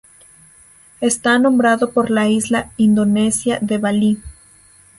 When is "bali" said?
3.77-4.23